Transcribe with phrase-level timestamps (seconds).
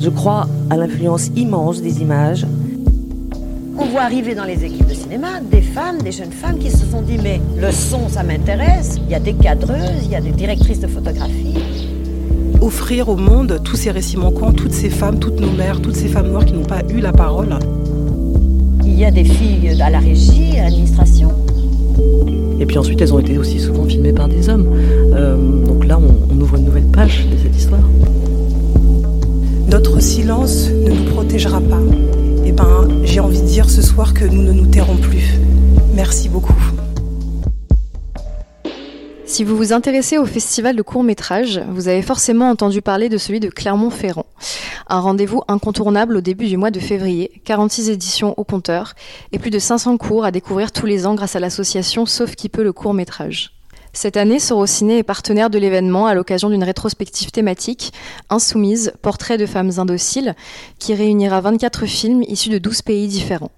[0.00, 2.46] Je crois à l'influence immense des images.
[3.78, 6.86] On voit arriver dans les équipes de cinéma des femmes, des jeunes femmes qui se
[6.86, 10.22] sont dit mais le son ça m'intéresse, il y a des cadreuses, il y a
[10.22, 11.58] des directrices de photographie.
[12.62, 16.08] Offrir au monde tous ces récits manquants, toutes ces femmes, toutes nos mères, toutes ces
[16.08, 17.58] femmes noires qui n'ont pas eu la parole.
[18.84, 21.30] Il y a des filles à la régie, à l'administration.
[22.58, 24.66] Et puis ensuite, elles ont été aussi souvent filmées par des hommes.
[25.14, 27.80] Euh, donc là, on, on ouvre une nouvelle page de cette histoire.
[29.70, 31.78] Notre silence ne nous protégera pas.
[32.44, 35.38] Eh ben, j'ai envie de dire ce soir que nous ne nous tairons plus.
[35.94, 36.60] Merci beaucoup.
[39.26, 43.16] Si vous vous intéressez au festival de court métrage, vous avez forcément entendu parler de
[43.16, 44.26] celui de Clermont-Ferrand.
[44.88, 48.94] Un rendez-vous incontournable au début du mois de février, 46 éditions au compteur
[49.30, 52.48] et plus de 500 cours à découvrir tous les ans grâce à l'association Sauf qui
[52.48, 53.59] peut le court métrage.
[53.92, 57.92] Cette année, Sorociné est partenaire de l'événement à l'occasion d'une rétrospective thématique,
[58.28, 60.34] Insoumise, portrait de femmes indociles,
[60.78, 63.50] qui réunira 24 films issus de 12 pays différents.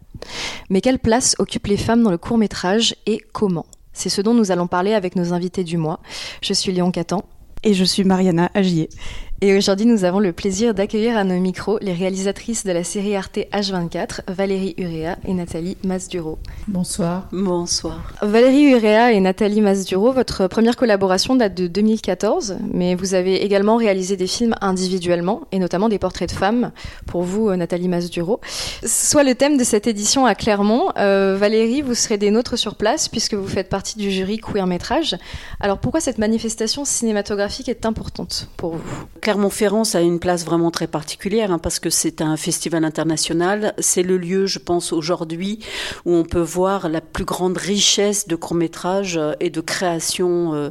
[0.71, 3.67] Mais quelle place occupent les femmes dans le court métrage et comment?
[3.93, 6.01] C'est ce dont nous allons parler avec nos invités du mois.
[6.41, 7.25] Je suis Léon Catan.
[7.65, 8.89] Et je suis Mariana Agier.
[9.45, 13.17] Et aujourd'hui, nous avons le plaisir d'accueillir à nos micros les réalisatrices de la série
[13.17, 16.39] Arte H24, Valérie Urea et Nathalie Masduro.
[16.69, 17.27] Bonsoir.
[17.33, 18.13] Bonsoir.
[18.23, 23.79] Valérie Urea et Nathalie Masduro, votre première collaboration date de 2014, mais vous avez également
[23.79, 26.71] réalisé des films individuellement, et notamment des portraits de femmes,
[27.09, 28.41] pour vous, euh, Nathalie Masduro.
[28.85, 30.91] Soit le thème de cette édition à Clermont.
[30.99, 34.69] Euh, Valérie, vous serez des nôtres sur place, puisque vous faites partie du jury Queer
[34.69, 35.17] Métrage.
[35.59, 39.05] Alors pourquoi cette manifestation cinématographique est importante pour vous?
[39.33, 43.73] Clermont-Ferrand, a une place vraiment très particulière hein, parce que c'est un festival international.
[43.79, 45.59] C'est le lieu, je pense, aujourd'hui
[46.05, 50.69] où on peut voir la plus grande richesse de courts-métrages et de création euh,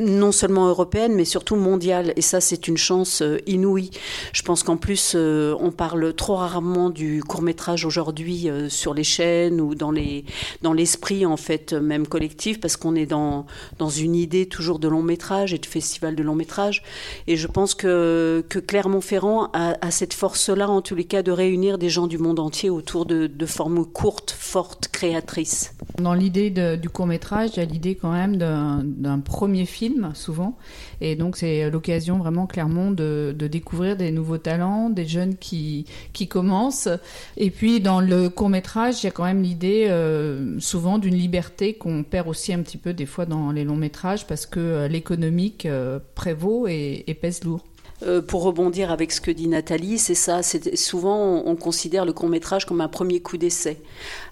[0.00, 2.12] non seulement européenne, mais surtout mondiale.
[2.16, 3.90] Et ça, c'est une chance euh, inouïe.
[4.32, 8.94] Je pense qu'en plus, euh, on parle trop rarement du court métrage aujourd'hui euh, sur
[8.94, 10.24] les chaînes ou dans les
[10.62, 13.46] dans l'esprit en fait même collectif, parce qu'on est dans
[13.78, 16.82] dans une idée toujours de long métrage et de festival de long métrage.
[17.26, 21.78] Et je pense que que Clermont-Ferrand a, cette force-là, en tous les cas, de réunir
[21.78, 25.74] des gens du monde entier autour de, de formes courtes, fortes, créatrices.
[25.98, 30.56] Dans l'idée du court métrage, il y a l'idée quand même d'un premier film souvent.
[31.00, 35.86] Et donc c'est l'occasion vraiment clairement de, de, découvrir des nouveaux talents, des jeunes qui,
[36.12, 36.88] qui commencent.
[37.36, 41.14] Et puis dans le court métrage, il y a quand même l'idée euh, souvent d'une
[41.14, 44.60] liberté qu'on perd aussi un petit peu des fois dans les longs métrages parce que
[44.60, 47.64] euh, l'économique euh, prévaut et, et pèse lourd.
[48.02, 50.40] Euh, pour rebondir avec ce que dit Nathalie, c'est ça.
[50.42, 53.78] Souvent on, on, considère le court métrage comme un premier coup d'essai,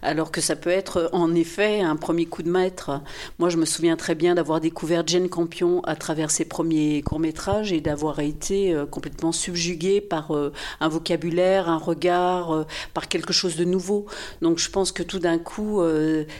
[0.00, 3.02] alors que ça peut être en effet un premier coup de maître.
[3.38, 7.20] Moi, je me souviens très bien d'avoir découvert Jane Campion à travers ses premiers courts
[7.20, 13.32] métrages et d'avoir été euh, complètement subjuguée par euh, un vocabulaire, un regard, par quelque
[13.32, 14.06] chose de nouveau.
[14.40, 15.82] Donc, je pense que tout d'un coup,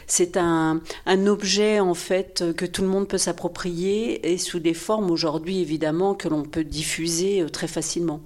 [0.07, 4.75] c'est un, un objet en fait que tout le monde peut s'approprier et sous des
[4.75, 8.21] formes aujourd'hui évidemment que l'on peut diffuser euh, très facilement.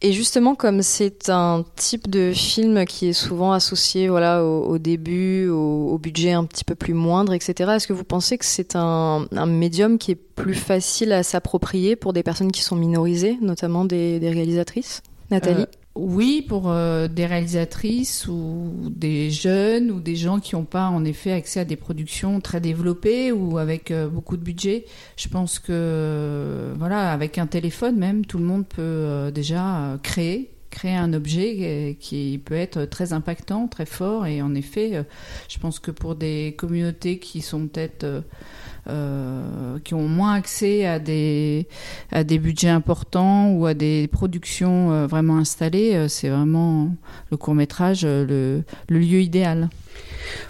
[0.00, 4.78] Et justement, comme c'est un type de film qui est souvent associé voilà, au, au
[4.78, 8.44] début, au, au, budget un petit peu plus moindre, etc., est-ce que vous pensez que
[8.44, 12.76] c'est un, un, médium qui est plus facile à s'approprier pour des personnes qui sont
[12.76, 15.02] minorisées, notamment des, des réalisatrices?
[15.32, 15.62] Nathalie?
[15.62, 20.86] Euh, oui, pour euh, des réalisatrices ou des jeunes ou des gens qui n'ont pas
[20.86, 24.84] en effet accès à des productions très développées ou avec euh, beaucoup de budget.
[25.16, 30.52] Je pense que voilà, avec un téléphone même, tout le monde peut euh, déjà créer
[30.70, 35.04] créer un objet qui peut être très impactant, très fort et en effet,
[35.48, 38.22] je pense que pour des communautés qui sont peut-être
[38.88, 41.66] euh, qui ont moins accès à des,
[42.10, 46.94] à des budgets importants ou à des productions euh, vraiment installées, euh, c'est vraiment
[47.30, 49.68] le court métrage le, lieu idéal.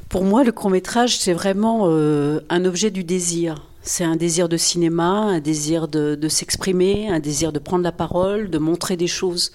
[0.08, 3.67] Pour moi, le court métrage, c'est vraiment euh, un objet du désir.
[3.82, 8.50] C'est un désir de cinéma, un désir de, s'exprimer, un désir de prendre la parole,
[8.50, 9.52] de montrer des choses.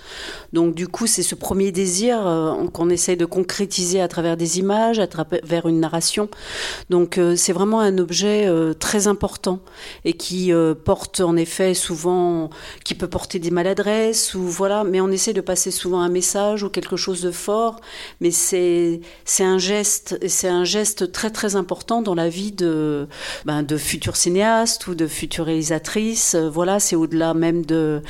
[0.53, 4.59] Donc du coup, c'est ce premier désir euh, qu'on essaye de concrétiser à travers des
[4.59, 6.30] images, à travers une narration.
[6.89, 9.59] Donc euh, c'est vraiment un objet euh, très important
[10.06, 10.51] et qui
[10.86, 12.50] porte en effet souvent,
[12.83, 16.63] qui peut porter des maladresses ou voilà, mais on essaie de passer souvent un message
[16.63, 17.81] ou quelque chose de fort.
[18.21, 23.07] Mais c'est c'est un geste, c'est un geste très très important dans la vie de
[23.45, 26.36] ben, de futurs cinéastes ou de futures réalisatrices.
[26.36, 28.01] Voilà, c'est au-delà même de,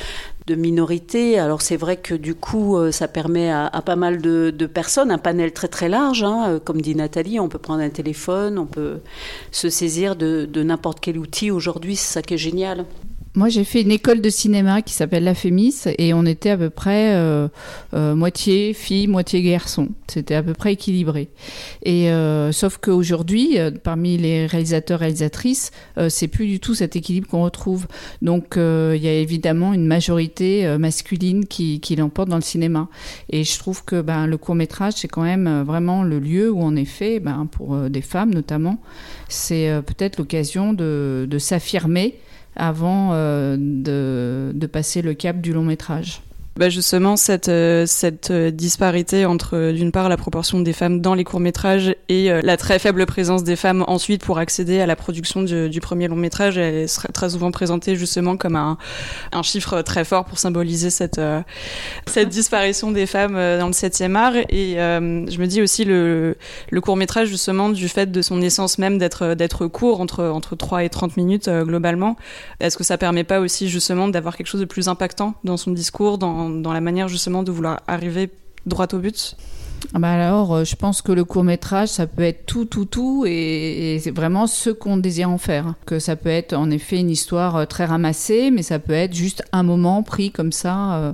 [0.47, 1.39] de minorités.
[1.39, 5.17] Alors c'est vrai que du coup, euh, ça permet à, pas mal de, personnes, un
[5.17, 8.99] panel très très large, hein, comme dit Nathalie, on peut prendre un téléphone, on peut
[9.51, 11.51] se saisir de, de n'importe quel outil.
[11.51, 12.85] Aujourd'hui, c'est ça qui est génial.
[13.35, 16.57] Moi, j'ai fait une école de cinéma qui s'appelle la Fémis et on était à
[16.57, 17.47] peu près euh,
[17.95, 19.89] euh, moitié filles, moitié garçons.
[20.07, 21.29] C'était à peu près équilibré.
[21.81, 26.95] Et euh, sauf qu'aujourd'hui, euh, parmi les réalisateurs réalisatrices, euh, c'est plus du tout cet
[26.95, 27.87] équilibre qu'on retrouve.
[28.21, 32.87] Donc, euh, il y a évidemment une majorité masculine qui, qui l'emporte dans le cinéma.
[33.31, 36.61] Et je trouve que ben, le court métrage, c'est quand même vraiment le lieu où,
[36.61, 38.77] en effet, ben, pour des femmes notamment,
[39.27, 42.19] c'est peut-être l'occasion de, de s'affirmer
[42.55, 46.21] avant euh, de, de passer le cap du long métrage.
[46.55, 51.01] Bah justement, cette, euh, cette euh, disparité entre, euh, d'une part, la proportion des femmes
[51.01, 54.95] dans les courts-métrages et la très faible présence des femmes ensuite pour accéder à la
[54.95, 58.77] production du, premier long-métrage, elle serait très souvent présentée justement comme un,
[59.31, 61.19] un chiffre très fort pour symboliser cette,
[62.05, 64.35] cette disparition des femmes dans le 7e art.
[64.49, 66.37] Et je me dis aussi le,
[66.69, 70.83] le court-métrage, justement, du fait de son essence même d'être, d'être court, entre, entre 3
[70.83, 72.15] et 30 minutes globalement,
[72.59, 75.71] est-ce que ça permet pas aussi justement d'avoir quelque chose de plus impactant dans son
[75.71, 78.29] discours, dans, dans la manière justement de vouloir arriver
[78.65, 79.35] droit au but?
[79.93, 82.85] Ah bah alors, euh, je pense que le court métrage, ça peut être tout, tout,
[82.85, 85.73] tout, et, c'est vraiment ce qu'on désire en faire.
[85.85, 89.13] Que ça peut être en effet une histoire euh, très ramassée, mais ça peut être
[89.13, 91.13] juste un moment pris comme ça,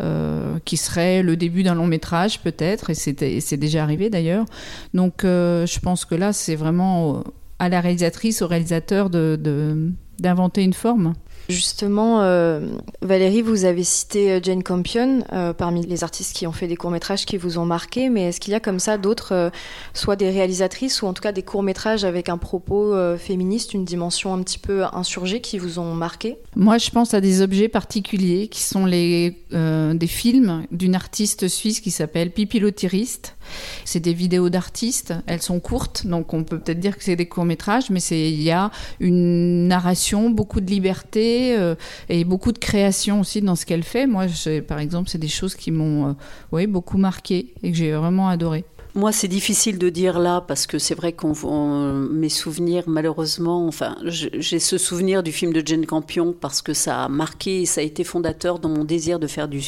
[0.00, 4.44] euh, qui serait le début d'un long métrage peut-être, et c'est déjà arrivé d'ailleurs.
[4.92, 7.24] Donc, je pense que là, c'est vraiment
[7.58, 11.14] à la réalisatrice, au réalisateur de- d'inventer une forme.
[11.50, 12.60] Justement, euh,
[13.02, 16.76] Valérie, vous avez cité euh, Jane Campion euh, parmi les artistes qui ont fait des
[16.76, 19.50] courts-métrages qui vous ont marqué, mais est-ce qu'il y a comme ça d'autres,
[19.94, 24.32] soit des réalisatrices ou en tout cas des courts-métrages avec un propos féministe, une dimension
[24.32, 26.38] un petit peu insurgée qui vous ont marqué?
[26.56, 31.80] Moi, je pense à des objets particuliers qui sont les, des films d'une artiste suisse
[31.80, 33.36] qui s'appelle Pipilotiriste.
[33.84, 35.14] C'est des vidéos d'artistes.
[35.26, 38.50] Elles sont courtes, donc on peut peut-être dire que c'est des courts-métrages, mais il y
[38.50, 38.70] a
[39.00, 41.74] une narration, beaucoup de liberté euh,
[42.08, 44.06] et beaucoup de création aussi dans ce qu'elle fait.
[44.06, 44.26] Moi,
[44.66, 46.12] par exemple, c'est des choses qui m'ont euh,
[46.52, 48.64] oui, beaucoup marqué et que j'ai vraiment adoré.
[48.96, 53.68] Moi, c'est difficile de dire là parce que c'est vrai qu'on on- mes souvenirs, malheureusement,
[53.68, 57.66] enfin, j'ai ce souvenir du film de Jane Campion parce que ça a marqué et
[57.66, 59.62] ça a été fondateur dans mon désir de faire du,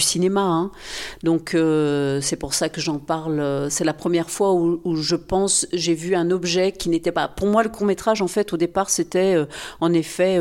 [0.00, 0.40] cinéma.
[0.40, 0.72] hein.
[1.22, 3.68] Donc, euh, c'est pour ça que j'en parle.
[3.70, 7.28] C'est la première fois où, je pense j'ai vu un objet qui n'était pas.
[7.28, 9.36] Pour moi, le court métrage, en fait, au départ, c'était
[9.80, 10.40] en effet.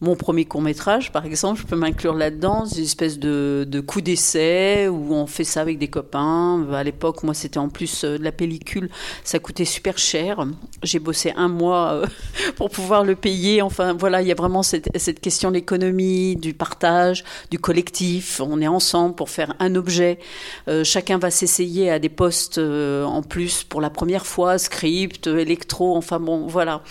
[0.00, 4.86] Mon premier court métrage, par exemple, je peux m'inclure là-dedans, une espèce de, coup d'essai
[4.86, 6.64] où on fait ça avec des copains.
[6.72, 8.90] À l'époque, moi, c'était en plus euh, de la pellicule,
[9.24, 10.46] ça coûtait super cher.
[10.84, 12.06] J'ai bossé un mois euh,
[12.56, 13.60] pour pouvoir le payer.
[13.60, 18.40] Enfin, voilà, il y a vraiment cette, question de l'économie, du partage, du collectif.
[18.40, 20.20] On est ensemble pour faire un objet.
[20.68, 25.96] Euh, chacun va s'essayer à des postes en plus pour la première fois, script, électro,
[25.96, 26.82] enfin bon, voilà.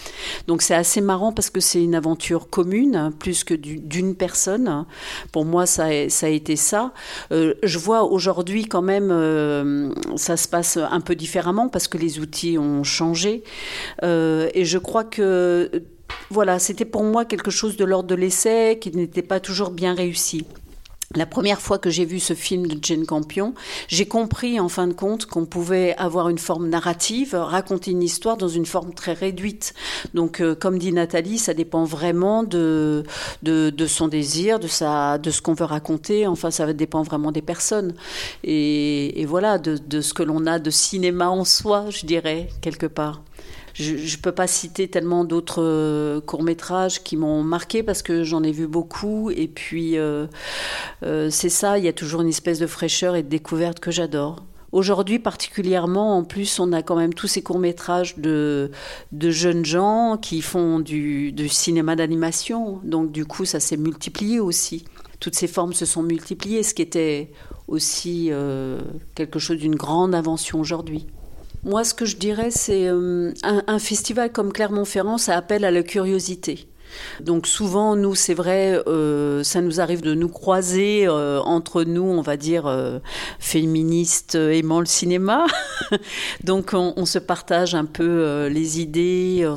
[0.48, 4.85] Donc c'est assez marrant parce que c'est une aventure commune, plus que du- d'une personne.
[5.31, 6.94] Pour moi, ça a, ça a été ça.
[7.31, 11.97] Euh, je vois aujourd'hui quand même, euh, ça se passe un peu différemment parce que
[11.97, 13.44] les outils ont changé.
[14.03, 15.69] Euh, et je crois que,
[16.29, 19.94] voilà, c'était pour moi quelque chose de l'ordre de l'essai qui n'était pas toujours bien
[19.94, 20.45] réussi.
[21.15, 23.54] La première fois que j'ai vu ce film de Jane Campion,
[23.88, 28.36] j'ai compris en fin de compte qu'on pouvait avoir une forme narrative, raconter une histoire
[28.36, 29.74] dans une forme très réduite.
[30.13, 33.04] Donc, euh, comme dit Nathalie, ça dépend vraiment de,
[33.42, 36.27] de, son désir, de, sa, de ce qu'on veut raconter.
[36.27, 37.94] Enfin, ça dépend vraiment des personnes.
[38.44, 42.49] Et, et voilà, de, de ce que l'on a de cinéma en soi, je dirais,
[42.59, 43.21] quelque part.
[43.78, 48.42] Je ne peux pas citer tellement d'autres euh, courts-métrages qui m'ont marqué parce que j'en
[48.42, 49.30] ai vu beaucoup.
[49.30, 50.26] Et puis, euh,
[51.04, 53.92] euh, c'est ça, il y a toujours une espèce de fraîcheur et de découverte que
[53.92, 54.44] j'adore.
[54.72, 58.72] Aujourd'hui particulièrement, en plus, on a quand même tous ces courts-métrages de,
[59.12, 62.81] de jeunes gens qui font du, cinéma d'animation.
[62.84, 64.86] Donc du coup, ça s'est multiplié aussi.
[65.19, 67.31] Toutes ces formes se sont multipliées, ce qui était
[67.68, 68.31] aussi
[69.16, 71.07] quelque chose d'une grande invention aujourd'hui.
[71.64, 75.71] Moi, ce que je dirais, c'est euh, un, un festival comme Clermont-Ferrand, ça appelle à
[75.71, 76.68] la curiosité.
[77.21, 82.04] Donc souvent, nous, c'est vrai, euh, ça nous arrive de nous croiser euh, entre nous,
[82.04, 82.99] on va dire, euh,
[83.39, 85.45] féministes aimant le cinéma.
[86.44, 89.49] Donc on, se partage un peu les idées,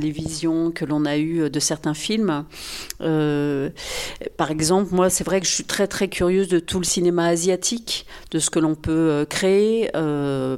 [0.00, 2.44] les visions que l'on a eues de certains films.
[2.98, 7.26] Par exemple, moi, c'est vrai que je suis très très curieuse de tout le cinéma
[7.26, 9.90] asiatique, de ce que l'on peut créer,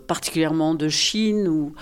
[0.06, 1.74] particulièrement de Chine ou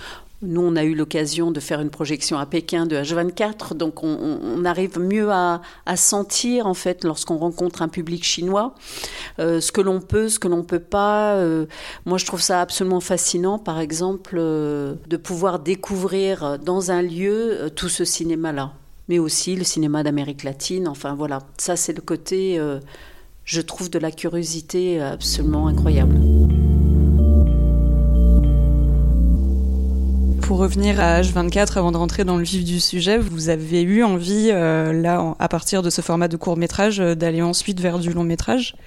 [0.43, 4.65] nous, on a eu l'occasion de faire une projection à Pékin de H24, donc on,
[4.65, 5.61] arrive mieux à,
[5.95, 8.75] sentir, en fait, lorsqu'on rencontre un public chinois,
[9.39, 11.33] euh, ce que l'on peut, ce que l'on peut pas.
[11.35, 11.65] Euh,
[12.05, 17.71] moi, je trouve ça absolument fascinant, par exemple, euh, de pouvoir découvrir dans un lieu
[17.75, 18.73] tout ce cinéma-là.
[19.09, 20.87] mais aussi le cinéma d'Amérique latine.
[20.87, 22.59] Enfin voilà, ça c'est le côté,
[23.45, 26.26] je trouve, de la curiosité absolument incroyable.
[30.47, 34.01] Pour revenir à H24, avant de rentrer dans le vif du sujet, vous avez eu
[34.01, 37.99] envie, euh, là, à partir de ce format de court métrage, euh, d'aller ensuite vers
[37.99, 38.77] du long métrage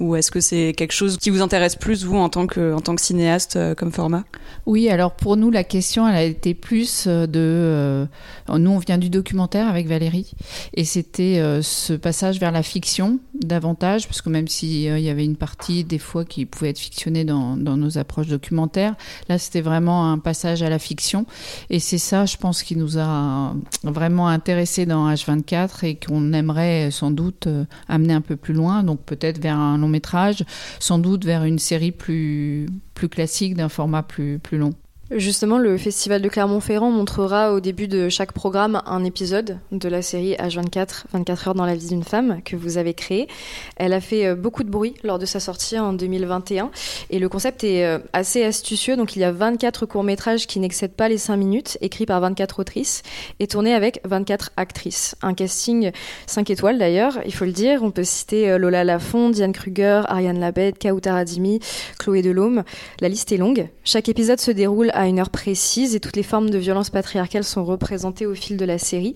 [0.00, 3.56] Ou est-ce que c'est quelque chose qui vous intéresse plus, vous, en tant que, cinéaste,
[3.56, 4.24] euh, comme format?
[4.64, 8.06] Oui, alors pour nous, la question, elle a été plus de...
[8.48, 10.32] nous, on vient du documentaire avec Valérie,
[10.72, 15.24] et c'était ce passage vers la fiction, davantage, parce que même s'il il y avait
[15.24, 18.94] une partie, des fois, qui pouvait être fictionnée dans, nos approches documentaires,
[19.28, 21.26] là, c'était vraiment un passage à la fiction
[21.70, 26.90] et c'est ça, je pense, qui nous a vraiment intéressés dans H24 et qu'on aimerait
[26.90, 30.44] sans doute euh, amener un peu plus loin, donc peut-être vers un long métrage,
[30.78, 34.74] sans doute vers une série plus, plus classique d'un format plus, plus long.
[35.10, 40.02] Justement, le Festival de Clermont-Ferrand montrera au début de chaque programme un épisode de la
[40.02, 43.26] série H24, 24 heures dans la vie d'une femme, que vous avez créée.
[43.74, 46.70] Elle a fait euh, beaucoup de bruit lors de sa sortie en 2021
[47.10, 48.96] et le concept est euh, assez astucieux.
[48.96, 52.60] Donc, il y a 24 courts-métrages qui n'excèdent pas les 5 minutes, écrits par 24
[52.60, 53.02] autrices
[53.40, 55.16] et tournés avec 24 actrices.
[55.22, 55.90] Un casting
[56.28, 57.82] 5 étoiles d'ailleurs, il faut le dire.
[57.82, 61.58] On peut citer euh, Lola Lafont, Diane Kruger, Ariane Labette, Kautar Adimi,
[61.98, 62.62] Chloé Delhomme.
[63.00, 63.66] La liste est longue.
[63.82, 67.64] Chaque épisode se déroule une heure précise et toutes les formes de violence patriarcale sont
[67.64, 69.14] représentées au fil de la série,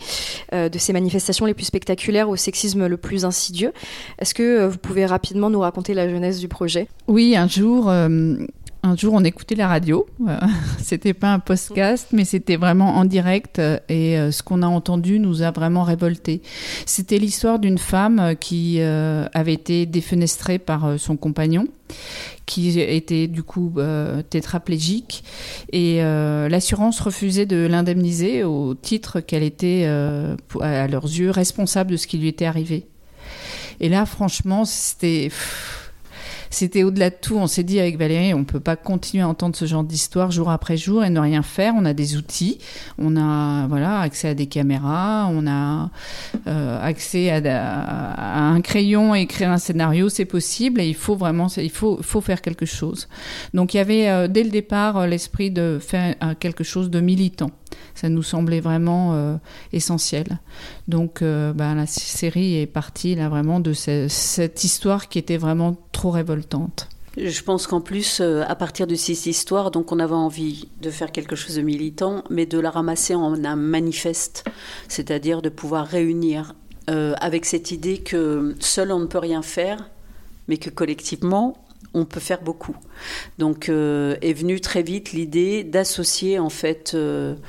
[0.53, 3.73] euh, de ces manifestations les plus spectaculaires au sexisme le plus insidieux.
[4.19, 6.89] Est-ce que euh, vous pouvez rapidement nous raconter la jeunesse du projet?
[7.09, 7.91] Oui, un jour.
[8.85, 10.07] Euh, un jour, on écoutait la radio.
[10.83, 13.61] c'était pas un podcast, mais c'était vraiment en direct.
[13.89, 16.43] Et ce qu'on a entendu nous a vraiment révolté.
[16.87, 21.67] C'était l'histoire d'une femme qui avait été défenestrée par son compagnon
[22.47, 25.25] qui était du coup euh, tétraplégique
[25.73, 31.93] et euh, l'assurance refusait de l'indemniser au titre qu'elle était euh, à leurs yeux responsable
[31.93, 32.87] de ce qui lui était arrivé.
[33.81, 35.31] Et là franchement c'était
[36.55, 37.37] c'était au-delà de tout.
[37.37, 40.51] On s'est dit avec Valérie, on peut pas continuer à entendre ce genre d'histoire jour
[40.51, 41.75] après jour et ne rien faire.
[41.77, 42.59] On a des outils,
[42.99, 45.91] on a voilà accès à des caméras, on a
[46.47, 51.49] euh, accès à, un crayon et écrire un scénario, c'est possible et il faut vraiment,
[51.57, 53.09] il faut, faut faire quelque chose.
[53.53, 57.01] Donc il y avait euh, dès le départ euh, l'esprit de faire quelque chose de
[57.01, 57.51] militant.
[57.95, 59.39] Ça nous semblait vraiment
[59.73, 60.39] essentiel.
[60.89, 66.11] Donc bah, la série est partie là vraiment de cette histoire qui était vraiment trop
[66.11, 66.89] révoltante.
[67.17, 70.91] Je pense qu'en plus, euh, à partir de ces histoires, donc on avait envie de
[70.91, 74.45] faire quelque chose de militant, mais de la ramasser en un manifeste,
[74.89, 76.55] c'est-à-dire de pouvoir réunir
[76.91, 79.91] euh, avec cette idée que seul on ne peut rien faire,
[80.49, 81.57] mais que collectivement
[81.95, 82.77] on peut faire beaucoup.
[83.39, 86.97] Donc euh, est venue très vite l'idée d'associer en fait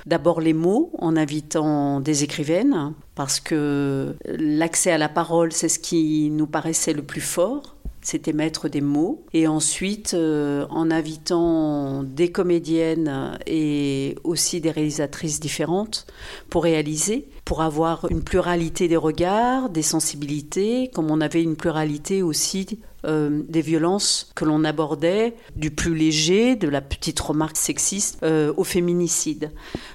[0.06, 5.80] d'abord les mots en invitant des écrivaines parce que l'accès à la parole c'est ce
[5.80, 7.75] qui nous paraissait le plus fort
[8.06, 9.25] c'était mettre des mots.
[9.34, 16.06] Et ensuite, euh, en invitant des comédiennes et aussi des réalisatrices différentes
[16.50, 22.24] pour réaliser, pour avoir une pluralité des regards, des sensibilités, comme on avait une pluralité
[22.24, 28.18] aussi euh, des violences que l'on abordait, du plus léger, de la petite remarque sexiste,
[28.24, 29.52] euh, au féminicide.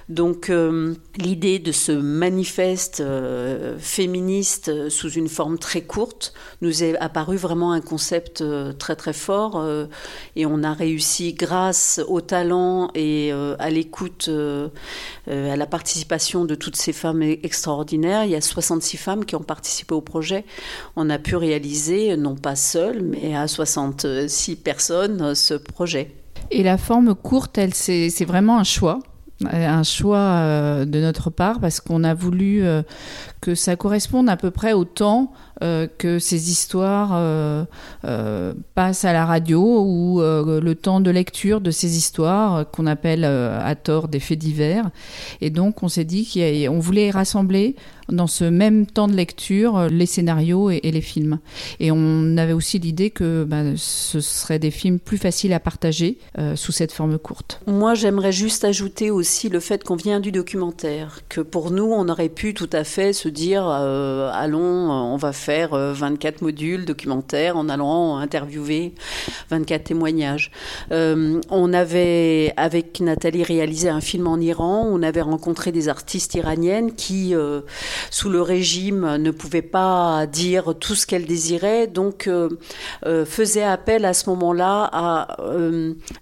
[0.07, 3.03] Donc euh, l'idée de ce manifeste
[3.79, 8.43] féministe sous une forme très courte nous est apparu vraiment un concept
[8.77, 9.65] très très fort
[10.35, 14.29] et on a réussi grâce au talent et à l'écoute,
[15.27, 18.25] à la participation de toutes ces femmes extraordinaires.
[18.25, 20.45] Il y a 66 femmes qui ont participé au projet.
[20.95, 26.15] On a pu réaliser, non pas seul, mais à 66 personnes ce projet.
[26.49, 28.99] Et la forme courte, elle, c'est vraiment un choix
[29.49, 32.83] un choix euh, de notre part parce qu'on a voulu euh,
[33.41, 35.33] que ça corresponde à peu près au temps
[35.63, 37.65] euh, que ces histoires euh,
[38.05, 43.25] euh, passent à la radio ou le temps de lecture de ces histoires qu'on appelle
[43.25, 44.89] à tort des faits divers.
[45.39, 47.75] Et donc on s'est dit qu'on voulait rassembler
[48.11, 51.39] dans ce même temps de lecture les scénarios et, les films.
[51.79, 56.17] Et on avait aussi l'idée que bah, ce seraient des films plus faciles à partager
[56.55, 57.61] sous cette forme courte.
[57.67, 62.09] Moi j'aimerais juste ajouter aussi le fait qu'on vient du documentaire, que pour nous on
[62.09, 67.57] aurait pu tout à fait se dire allons on va faire 24 euh, modules documentaires
[67.57, 68.93] en allant interviewer
[69.49, 70.51] 24 témoignages.
[70.91, 74.87] Euh, on avait, avec Nathalie, réalisé un film en Iran.
[74.89, 77.61] On avait rencontré des artistes iraniennes qui, euh,
[78.09, 82.29] sous le régime, ne pouvait pas dire tout ce qu'elle désirait, donc
[83.25, 85.37] faisait appel à ce moment-là à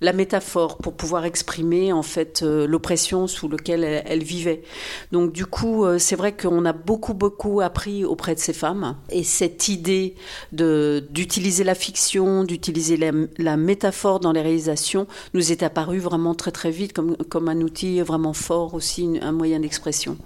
[0.02, 4.64] la métaphore pour pouvoir exprimer en fait l'oppression sous laquelle elle, elle, vivait.
[5.12, 9.24] Donc du coup, c'est vrai qu'on a beaucoup beaucoup appris auprès de ces femmes et
[9.24, 10.16] cette idée
[10.52, 16.36] de d'utiliser la fiction, d'utiliser la, la métaphore dans les réalisations nous est apparue vraiment
[16.36, 20.18] très très vite comme, comme un outil vraiment fort aussi, un moyen d'expression.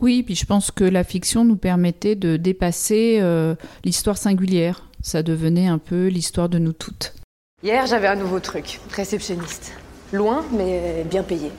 [0.00, 4.88] Oui, puis je pense que la fiction nous permettait de dépasser euh, l'histoire singulière.
[5.02, 7.14] Ça devenait un peu l'histoire de nous toutes.
[7.62, 9.72] Hier, j'avais un nouveau truc, réceptionniste.
[10.12, 11.50] Loin, mais bien payé.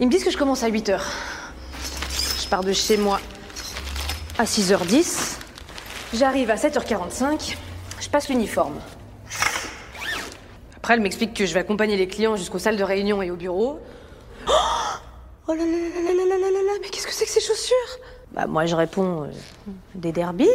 [0.00, 1.00] Ils me disent que je commence à 8h.
[2.42, 3.20] Je pars de chez moi
[4.38, 5.38] à 6h10.
[6.12, 7.56] J'arrive à 7h45.
[8.00, 8.78] Je passe l'uniforme.
[10.76, 13.36] Après, elle m'explique que je vais accompagner les clients jusqu'aux salles de réunion et au
[13.36, 13.80] bureau.
[14.46, 14.52] Oh,
[15.52, 17.98] là là là là là là là là mais qu'est-ce que c'est que ces chaussures?
[18.32, 19.26] Bah moi je réponds euh,
[19.94, 20.48] des derbies.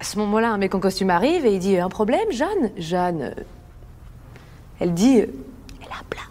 [0.00, 2.70] À ce moment-là, un mec en costume arrive et il dit un problème, Jeanne?
[2.76, 3.34] Jeanne.
[3.36, 3.42] Euh,
[4.80, 6.22] elle dit elle est à plat.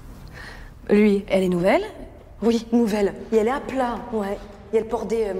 [0.90, 1.84] Lui, elle est nouvelle?
[2.42, 3.14] Oui, nouvelle.
[3.32, 4.38] Et elle est à plat, ouais.
[4.74, 5.26] Et elle porte des.
[5.26, 5.34] Euh,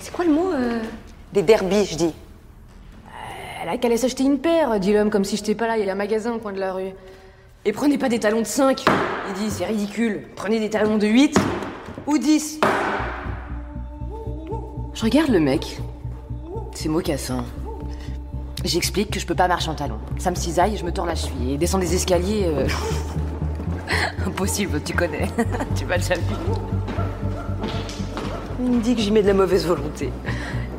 [0.00, 0.52] c'est quoi le mot
[1.32, 2.14] Des derbies, je dis.
[3.62, 5.76] Elle a qu'à aller s'acheter une paire, dit l'homme, comme si j'étais pas là.
[5.76, 6.92] Il y a un magasin au coin de la rue.
[7.66, 8.84] Et prenez pas des talons de 5.
[9.28, 10.22] Il dit, c'est ridicule.
[10.34, 11.36] Prenez des talons de 8
[12.06, 12.60] ou 10.
[14.94, 15.80] Je regarde le mec.
[16.74, 17.44] C'est mocassin.
[18.64, 19.98] J'explique que je peux pas marcher en talons.
[20.18, 22.44] Ça me cisaille, je me tords la cheville et descends des escaliers.
[22.46, 22.66] Euh,
[24.26, 25.28] impossible, tu connais.
[25.76, 26.34] tu m'as déjà vu.
[28.60, 30.12] Il me dit que j'y mets de la mauvaise volonté.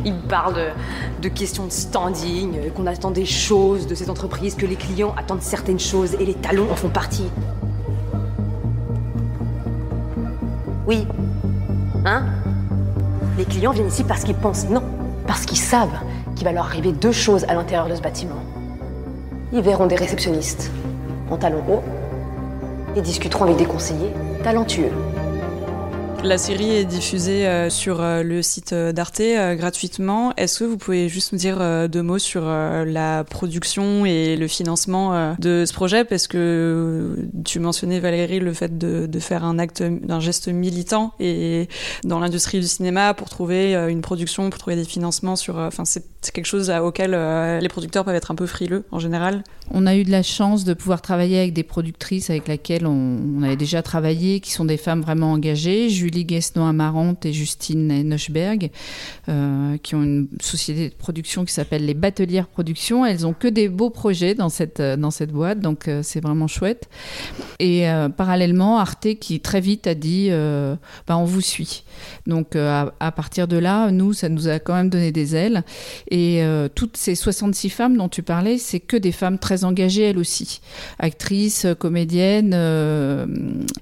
[0.06, 0.74] Il me parle
[1.22, 5.42] de, questions de standing, qu'on attend des choses de cette entreprise, que les clients attendent
[5.42, 7.30] certaines choses et les talons en font partie.
[10.92, 11.08] Oui.
[12.04, 12.26] Hein?
[13.38, 14.84] Les clients viennent ici parce qu'ils pensent non,
[15.26, 15.88] parce qu'ils savent
[16.36, 18.36] qu'il va leur arriver deux choses à l'intérieur de ce bâtiment.
[19.54, 20.70] Ils verront des réceptionnistes
[21.30, 21.84] en talons hauts
[22.98, 24.12] et discuteront avec des conseillers
[24.44, 24.92] talentueux.
[26.24, 29.24] La série est diffusée euh, sur euh, le site euh, d'Arte
[29.58, 30.36] gratuitement.
[30.36, 35.36] Est-ce que vous pouvez juste nous dire deux mots sur la production et le financement
[35.40, 36.06] de ce projet?
[36.06, 41.14] Parce que tu mentionnais Valérie le fait de, de faire un acte, d'un geste militant
[41.20, 41.68] et
[42.03, 45.57] dans l'industrie du cinéma pour trouver une production, pour trouver des financements sur.
[45.57, 47.12] Enfin, c'est quelque chose auquel
[47.60, 49.44] les producteurs peuvent être un peu frileux en général.
[49.74, 53.42] On a eu de la chance de pouvoir travailler avec des productrices avec lesquelles on,
[53.44, 55.90] avait déjà travaillé, qui sont des femmes vraiment engagées.
[55.90, 58.70] Julie Guesnon-Amarante et Justine Nochberg,
[59.29, 63.05] euh, qui ont une société de production qui s'appelle les Batelières Productions.
[63.05, 64.98] Elles ont que des beaux projets dans cette, euh,
[65.31, 66.90] boîte, donc euh, c'est vraiment chouette.
[67.60, 67.86] Et
[68.18, 71.84] parallèlement, Arte qui très vite a dit bah, on vous suit.
[72.27, 75.64] Donc à, partir de là, nous, ça nous a quand même donné des ailes.
[76.10, 76.44] Et
[76.75, 80.62] toutes ces 66 femmes dont tu parlais, c'est que des femmes très engagées elles aussi.
[81.00, 82.55] Actrices, comédiennes,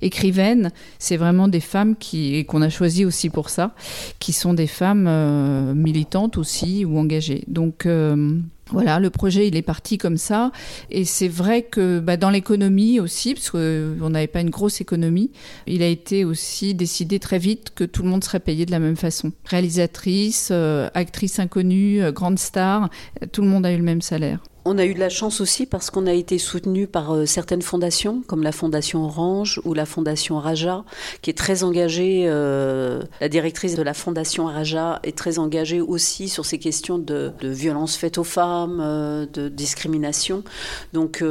[0.01, 3.73] écrivaines, c'est vraiment des femmes qui et qu'on a choisi aussi pour ça,
[4.19, 7.43] qui sont des femmes euh, militantes aussi ou engagées.
[7.47, 8.37] Donc euh,
[8.71, 10.51] voilà, le projet il est parti comme ça,
[10.89, 15.31] et c'est vrai que bah, dans l'économie aussi, parce qu'on n'avait pas une grosse économie,
[15.67, 18.79] il a été aussi décidé très vite que tout le monde serait payé de la
[18.79, 19.31] même façon.
[19.45, 22.89] Réalisatrice, euh, actrice inconnue, grande star,
[23.31, 24.39] tout le monde a eu le même salaire.
[24.65, 27.61] On a eu de la chance aussi parce qu'on a été soutenu par euh, certaines
[27.61, 30.83] fondations, comme la Fondation Orange ou la Fondation Raja,
[31.21, 32.25] qui est très engagée.
[32.27, 37.31] Euh, la directrice de la Fondation Raja est très engagée aussi sur ces questions de,
[37.39, 40.43] de violence faite aux femmes, euh, de discrimination.
[40.91, 41.23] Donc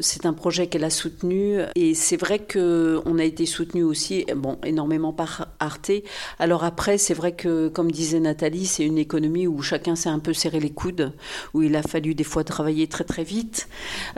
[0.00, 4.24] c'est un projet qu'elle a soutenu et c'est vrai que on a été soutenu aussi,
[4.36, 5.90] bon, énormément par Arte.
[6.38, 10.18] Alors après, c'est vrai que, comme disait Nathalie, c'est une économie où chacun s'est un
[10.18, 11.12] peu serré les coudes,
[11.54, 13.68] où il a fallu des fois travailler très très vite.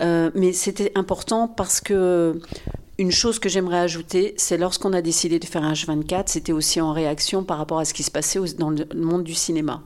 [0.01, 2.41] Euh, mais c'était important parce que
[2.99, 6.81] une chose que j'aimerais ajouter, c'est lorsqu'on a décidé de faire un H24, c'était aussi
[6.81, 9.83] en réaction par rapport à ce qui se passait dans le monde du cinéma.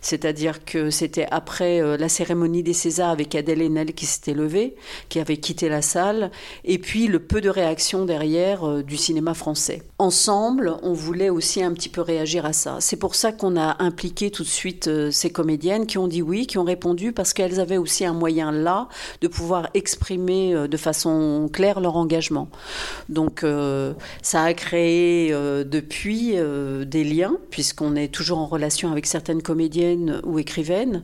[0.00, 4.76] C'est-à-dire que c'était après euh, la cérémonie des Césars avec Adèle Haenel qui s'était levée,
[5.08, 6.30] qui avait quitté la salle,
[6.64, 9.82] et puis le peu de réaction derrière euh, du cinéma français.
[9.98, 12.76] Ensemble, on voulait aussi un petit peu réagir à ça.
[12.80, 16.22] C'est pour ça qu'on a impliqué tout de suite euh, ces comédiennes qui ont dit
[16.22, 18.88] oui, qui ont répondu parce qu'elles avaient aussi un moyen là
[19.20, 22.48] de pouvoir exprimer de façon claire leur engagement.
[23.08, 23.44] Donc
[24.22, 26.36] ça a créé depuis
[26.86, 29.65] des liens, puisqu'on est toujours en relation avec certaines comédiennes
[30.24, 31.02] ou écrivaine.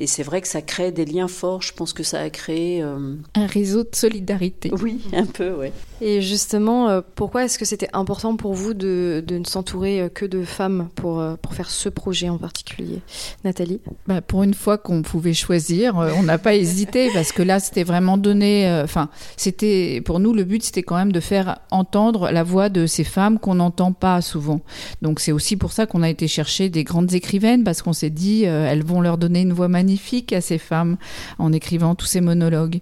[0.00, 1.60] Et c'est vrai que ça crée des liens forts.
[1.62, 4.70] Je pense que ça a créé euh, un réseau de solidarité.
[4.80, 5.72] Oui, un peu, ouais.
[6.00, 10.08] Et justement, euh, pourquoi est-ce que c'était important pour vous de, de ne s'entourer euh,
[10.08, 13.00] que de femmes pour, pour faire ce projet en particulier?
[13.42, 13.80] Nathalie?
[14.06, 17.82] Bah, Pour une fois qu'on pouvait choisir, on n'a pas hésité parce que là, c'était
[17.82, 18.70] vraiment donné.
[18.84, 22.86] Enfin, c'était pour nous le but, c'était quand même de faire entendre la voix de
[22.86, 24.60] ces femmes qu'on n'entend pas souvent.
[25.02, 28.10] Donc c'est aussi pour ça qu'on a été chercher des grandes écrivaines parce qu'on s'est
[28.10, 29.87] dit elles vont leur donner une voix magnifique
[30.32, 30.96] à ces femmes
[31.38, 32.80] en écrivant tous ces monologues.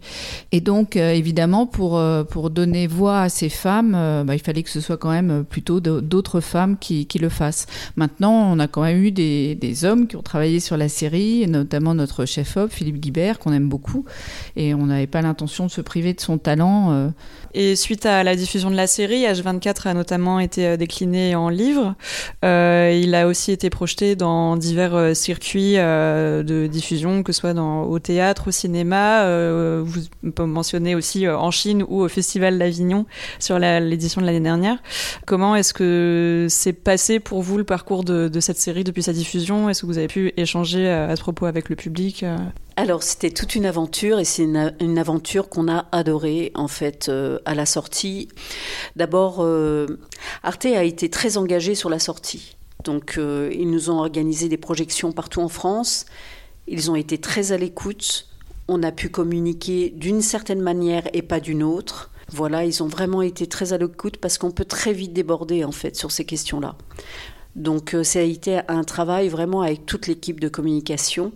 [0.52, 4.70] Et donc évidemment pour pour donner voix à ces femmes, euh, bah, il fallait que
[4.70, 7.66] ce soit quand même plutôt d'autres femmes qui, le fassent.
[7.96, 11.94] Maintenant, on a quand même eu des, hommes qui ont travaillé sur la série, notamment
[11.94, 14.04] notre chef-op, Philippe Guibert, qu'on aime beaucoup,
[14.56, 17.12] et on n'avait pas l'intention de se priver de son talent.
[17.54, 17.72] Euh.
[17.72, 21.48] Et suite à la diffusion de la série, H24 a notamment été euh, décliné en
[21.48, 21.94] livre.
[22.42, 28.48] il a aussi été projeté dans divers circuits de diffusion, que ce soit au théâtre,
[28.48, 29.26] au cinéma.
[29.82, 30.02] vous
[30.38, 33.06] mentionnez aussi en Chine ou au Festival d'Avignon
[33.38, 34.78] sur l'édition de l'année dernière.
[35.26, 39.68] Comment est-ce que c'est passé pour vous le parcours de, cette série depuis sa diffusion?
[39.68, 42.37] Est-ce que vous avez pu échanger euh, à, ce propos avec le public euh?
[42.76, 47.38] Alors c'était toute une aventure et c'est une, aventure qu'on a adorée en fait euh,
[47.46, 48.28] à la sortie.
[48.96, 49.46] D'abord,
[50.42, 52.56] Arte a été très engagé sur la sortie.
[52.84, 56.04] Donc ils nous ont organisé des projections partout en France.
[56.66, 58.28] Ils ont été très à l'écoute.
[58.68, 62.10] On a pu communiquer d'une certaine manière et pas d'une autre.
[62.28, 65.72] Voilà, ils ont vraiment été très à l'écoute parce qu'on peut très vite déborder en
[65.72, 66.76] fait sur ces questions-là.
[67.54, 71.32] Donc euh, ça a été un travail vraiment avec toute l'équipe de communication.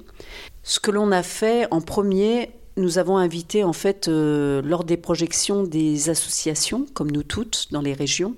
[0.63, 4.97] Ce que l'on a fait en premier, nous avons invité en fait euh, lors des
[4.97, 8.37] projections des associations, comme nous toutes, dans les régions,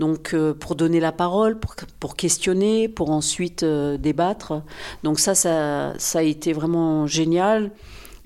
[0.00, 1.58] donc euh, pour donner la parole,
[2.00, 4.62] pour, questionner, pour ensuite débattre.
[5.02, 7.70] Donc ça, ça, a été vraiment génial.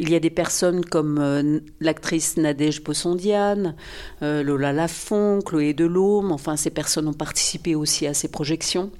[0.01, 3.75] Il y a des personnes comme euh, l'actrice Nadège Bossondiane,
[4.23, 8.93] euh, Lola Lafont, Chloé Delhomme, enfin ces personnes ont participé aussi à ces projections.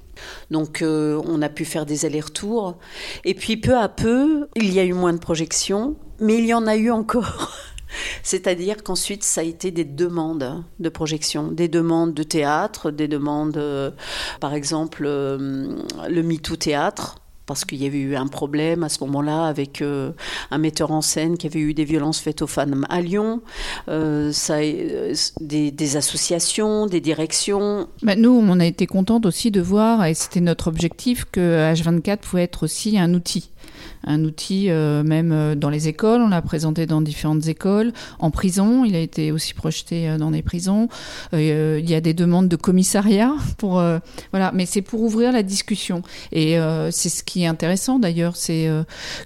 [0.51, 2.77] Donc euh, on a pu faire des allers-retours.
[3.25, 6.53] Et puis peu à peu, il y a eu moins de projections, mais il y
[6.53, 7.51] en a eu encore.
[8.23, 13.59] C'est-à-dire qu'ensuite, ça a été des demandes de projection, des demandes de théâtre, des demandes,
[14.39, 17.15] par exemple, le MeToo Théâtre
[17.49, 20.11] parce qu'il y avait eu un problème à ce moment-là avec euh,
[20.51, 23.41] un metteur en scène qui avait eu des violences faites aux femmes à Lyon,
[23.87, 27.87] euh, ça, euh, des, associations, des directions.
[28.03, 32.17] Bah, nous, on a été contente aussi de voir, et c'était notre objectif, que H24
[32.17, 33.49] pouvait être aussi un outil
[34.05, 36.21] un outil même dans les écoles.
[36.21, 38.85] On l'a présenté dans différentes écoles, en prison.
[38.85, 40.87] Il a été aussi projeté dans des prisons.
[41.33, 43.83] il y a des demandes de commissariat pour
[44.31, 46.01] voilà, mais c'est pour ouvrir la discussion.
[46.31, 46.57] Et
[46.91, 48.69] c'est ce qui intéressant d'ailleurs, c'est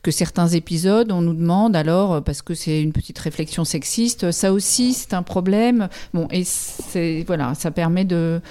[0.02, 4.54] que certains épisodes, on nous demande alors parce que c'est une petite réflexion sexiste, ça
[4.54, 5.90] aussi c'est un problème.
[6.14, 8.42] Bon, et c'est voilà, ça permet de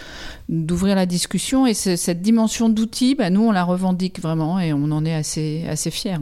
[0.49, 4.91] d'ouvrir la discussion et cette dimension d'outils, bah, nous on la revendique vraiment et on
[4.91, 6.19] en est assez assez fiers.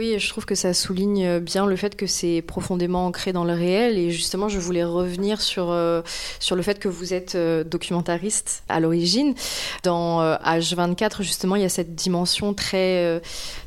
[0.00, 3.52] Oui, je trouve que ça souligne bien le fait que c'est profondément ancré dans le
[3.52, 3.98] réel.
[3.98, 6.00] Et justement, je voulais revenir sur, euh,
[6.38, 9.34] sur le fait que vous êtes euh, documentariste à l'origine.
[9.82, 13.20] Dans H24, euh, justement, il y a cette dimension très,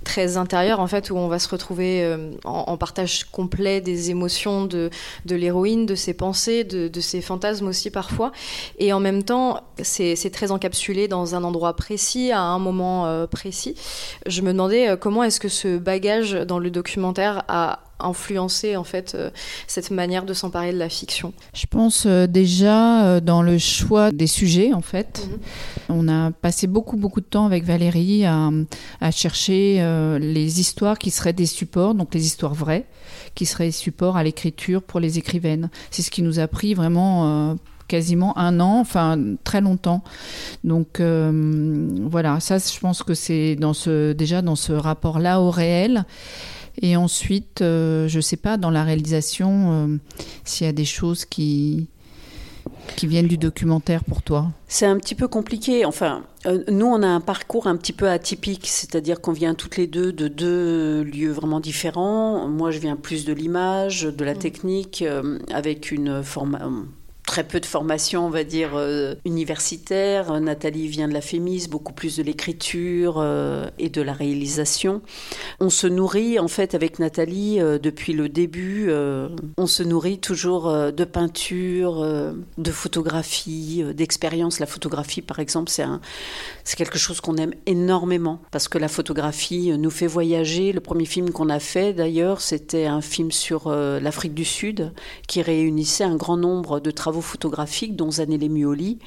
[0.04, 4.90] très intérieure, en fait, où on va se retrouver en, partage complet des émotions de,
[5.26, 8.32] de l'héroïne, de ses pensées, de, de, ses fantasmes aussi parfois.
[8.80, 13.76] Et en même temps, c'est très encapsulé dans un endroit précis, à un moment précis.
[14.26, 19.14] Je me demandais comment est-ce que ce bagage dans le documentaire a influencé en fait
[19.16, 19.30] euh,
[19.68, 24.12] cette manière de s'emparer de la fiction Je pense euh, déjà euh, dans le choix
[24.12, 25.28] des sujets en fait.
[25.28, 25.40] Mhm.
[25.90, 28.52] On a passé beaucoup beaucoup de temps avec Valérie à,
[29.12, 29.84] chercher
[30.20, 32.86] les histoires qui seraient des supports, donc les histoires vraies,
[33.36, 35.70] qui seraient supports à l'écriture pour les écrivaines.
[35.92, 37.56] C'est ce qui nous a pris vraiment
[37.88, 40.04] quasiment un an, enfin très longtemps.
[40.64, 45.52] Donc euh, voilà, ça je pense que c'est dans ce déjà dans ce rapport-là au
[45.52, 46.06] réel.
[46.82, 49.98] Et ensuite, euh, je sais pas dans la réalisation euh,
[50.44, 51.88] s'il y a des choses qui
[52.96, 55.86] qui viennent du documentaire pour toi C'est un petit peu compliqué.
[55.86, 56.24] Enfin,
[56.70, 60.12] nous, on a un parcours un petit peu atypique, c'est-à-dire qu'on vient toutes les deux
[60.14, 62.48] de deux lieux vraiment différents.
[62.48, 64.38] Moi, je viens plus de l'image, de la mm.
[64.38, 65.04] technique,
[65.52, 66.88] avec une forme
[67.26, 70.40] très peu de formation, on va dire, euh, universitaire.
[70.42, 75.02] Nathalie vient de la FEMIS, beaucoup plus de l'écriture euh, et de la réalisation.
[75.60, 78.92] On se nourrit, en fait, avec Nathalie, euh, depuis le début,
[79.58, 82.06] on se nourrit toujours de peinture,
[82.58, 84.60] de photographie, d'expérience.
[84.60, 85.86] La photographie, par exemple, c'est,
[86.64, 90.72] c'est quelque chose qu'on aime énormément parce que la photographie nous fait voyager.
[90.72, 94.92] Le premier film qu'on a fait, d'ailleurs, c'était un film sur l'Afrique du Sud
[95.28, 99.00] qui réunissait un grand nombre de travaux photographiques, dont Zanelle Mioli,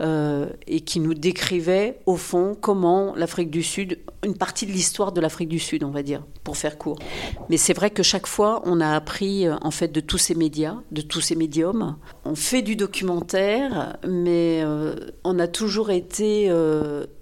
[0.00, 5.12] euh, et qui nous décrivait au fond comment l'Afrique du Sud, une partie de l'histoire
[5.12, 6.98] de l'Afrique du Sud, on va dire, pour faire court.
[7.48, 10.34] Mais c'est vrai que chaque fois, on a appris euh, en fait de tous ces
[10.34, 11.96] médias, de tous ces médiums.
[12.24, 16.50] On fait du documentaire, mais euh, on a toujours été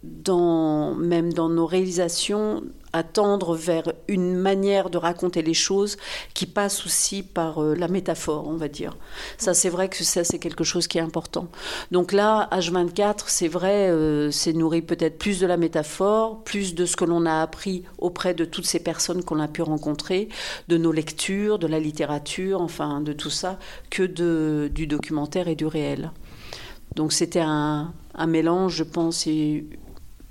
[0.02, 2.62] dans, même dans nos réalisations,
[2.96, 5.96] à tendre vers une manière de raconter les choses
[6.34, 8.96] qui passe aussi par la métaphore, on va dire.
[9.38, 11.48] Ça, c'est vrai que ça, c'est quelque chose qui est important.
[11.90, 16.86] Donc là, H24, c'est vrai, euh, c'est nourri peut-être plus de la métaphore, plus de
[16.86, 20.28] ce que l'on a appris auprès de toutes ces personnes qu'on a pu rencontrer,
[20.68, 23.58] de nos lectures, de la littérature, enfin de tout ça,
[23.90, 26.10] que de, du documentaire et du réel.
[26.94, 27.92] Donc c'était un,
[28.26, 29.66] mélange, je pense, et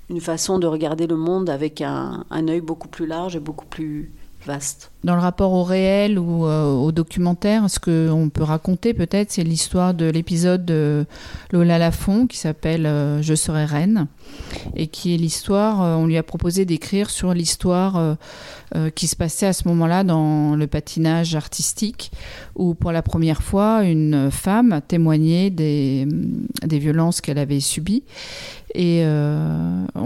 [0.08, 4.12] une façon de regarder le monde avec un, œil beaucoup plus large et beaucoup plus
[4.46, 4.92] vaste.
[5.02, 9.42] Dans le rapport au réel ou euh, au documentaire, ce qu'on peut raconter peut-être, c'est
[9.42, 11.04] l'histoire de l'épisode de
[11.50, 14.06] Lola Lafont qui s'appelle euh, Je serai reine
[14.76, 18.16] et qui est l'histoire, euh, on lui a proposé d'écrire sur l'histoire
[18.94, 22.10] qui se passait à ce moment-là dans le patinage artistique
[22.54, 26.06] où pour la première fois une femme témoignait des,
[26.62, 28.02] des violences qu'elle avait subies.
[28.74, 29.04] Et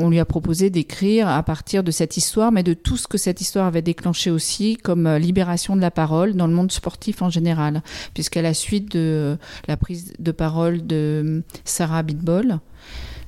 [0.01, 3.18] on lui a proposé d'écrire à partir de cette histoire, mais de tout ce que
[3.18, 7.23] cette histoire avait déclenché aussi, comme euh, libération de la parole dans le monde sportif
[7.23, 7.83] en général,
[8.14, 9.37] puisqu'à la suite de
[9.68, 12.59] la prise de parole de Sarah Bitbol,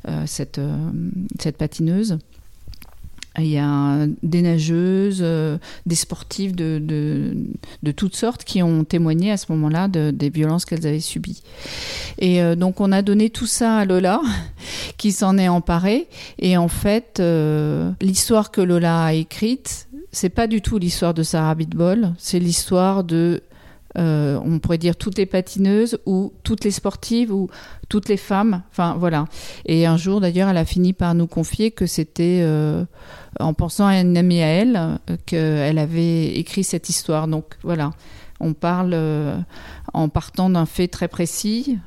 [0.08, 0.76] euh, cette, euh,
[1.38, 2.18] cette patineuse,
[3.38, 5.24] il y a des nageuses,
[5.86, 6.80] des sportives de,
[7.82, 11.42] de, toutes sortes qui ont témoigné à ce moment-là de, des violences qu'elles avaient subies.
[12.18, 14.20] Et donc on a donné tout ça à Lola,
[14.98, 16.08] qui s'en est emparée.
[16.38, 17.22] Et en fait,
[18.00, 23.02] l'histoire que Lola a écrite, c'est pas du tout l'histoire de Sarah Bitbol, c'est l'histoire
[23.02, 23.42] de,
[23.98, 27.48] euh, on pourrait dire toutes les patineuses ou toutes les sportives ou
[27.88, 28.62] toutes les femmes.
[28.70, 29.26] Enfin voilà.
[29.66, 32.84] Et un jour d'ailleurs, elle a fini par nous confier que c'était euh,
[33.40, 37.28] en pensant à une amie à elle euh, qu'elle avait écrit cette histoire.
[37.28, 37.92] Donc voilà,
[38.40, 38.96] on parle
[39.92, 41.78] en partant d'un fait très précis.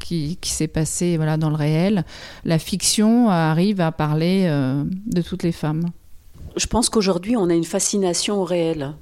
[0.00, 2.04] Qui, qui s'est passé voilà dans le réel,
[2.44, 4.46] la fiction arrive à parler
[5.06, 5.92] de toutes les femmes
[6.56, 8.94] je pense qu'aujourd'hui, on a une fascination au réel.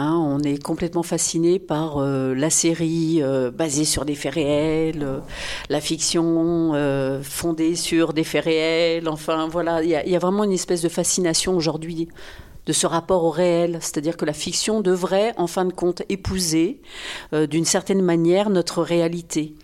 [0.00, 5.02] Hein, on est complètement fasciné par euh, la série euh, basée sur des faits réels,
[5.02, 5.18] euh,
[5.70, 9.08] la fiction fondée sur des faits réels.
[9.08, 12.06] Enfin, voilà, il y, a vraiment une espèce de fascination aujourd'hui
[12.66, 16.80] de ce rapport au réel, c'est-à-dire que la fiction devrait, en fin de compte, épouser
[17.32, 19.54] d'une certaine manière notre réalité.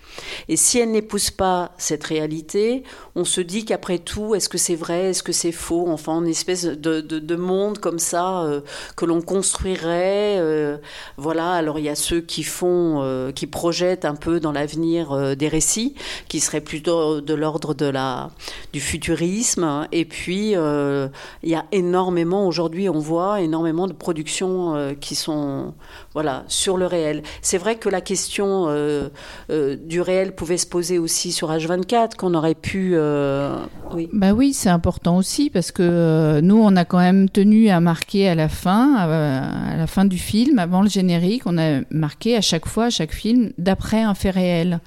[0.49, 2.83] Et si elle n'épouse pas cette réalité,
[3.17, 5.87] on se dit qu'après tout, est-ce que c'est vrai, est-ce que c'est faux?
[5.89, 8.61] Enfin, une espèce de, de, monde comme ça euh,
[8.97, 10.39] que l'on construirait.
[10.39, 10.79] Euh,
[11.17, 11.53] voilà.
[11.53, 15.49] Alors il y a ceux qui font, euh, qui projettent un peu dans l'avenir des
[15.49, 15.95] récits,
[16.29, 18.31] qui seraient plutôt de l'ordre de la
[18.73, 19.87] du futurisme.
[19.93, 25.75] Et puis il y a énormément aujourd'hui, on voit énormément de productions qui sont
[26.13, 27.23] voilà sur le réel.
[27.43, 28.69] C'est vrai que la question
[29.49, 32.93] du réel pouvait se poser aussi sur H24, qu'on aurait pu.
[32.95, 33.57] Euh,
[33.93, 34.09] oui.
[34.13, 37.81] Bah oui, c'est important aussi parce que euh, nous, on a quand même tenu à
[37.81, 42.37] marquer à la fin, à, la fin du film, avant le générique, on a marqué
[42.37, 44.81] à chaque fois, à chaque film, d'après un fait réel.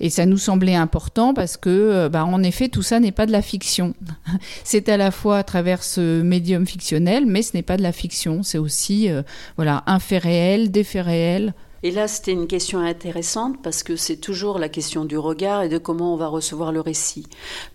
[0.00, 3.26] Et ça nous semblait important parce que, euh, bah, en effet, tout ça n'est pas
[3.26, 3.94] de la fiction.
[4.64, 7.92] c'est à la fois à travers ce médium fictionnel, mais ce n'est pas de la
[7.92, 8.42] fiction.
[8.42, 9.10] C'est aussi,
[9.56, 11.54] voilà, un fait réel, des faits réels.
[11.82, 15.68] Et là, c'était une question intéressante parce que c'est toujours la question du regard et
[15.68, 17.26] de comment on va recevoir le récit.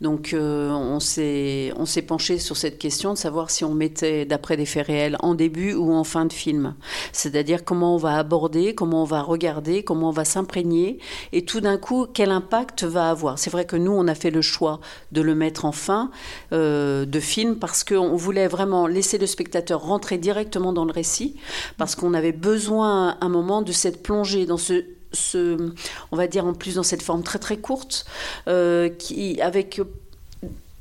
[0.02, 4.66] Donc, euh, on s'est penché sur cette question de savoir si on mettait d'après des
[4.66, 6.74] faits réels en début ou en fin de film.
[7.12, 10.98] C'est-à-dire comment on va aborder, comment on va regarder, comment on va s'imprégner
[11.32, 13.38] et tout d'un coup quel impact va avoir.
[13.38, 14.80] C'est vrai que nous, on a fait le choix
[15.12, 16.10] de le mettre en fin
[16.54, 21.36] euh, de film parce qu'on voulait vraiment laisser le spectateur rentrer directement dans le récit
[21.78, 25.72] parce qu'on avait besoin à un moment de cette plonger dans ce, ce,
[26.12, 28.06] on va dire en plus dans cette forme très très courte,
[28.48, 29.82] euh, qui avec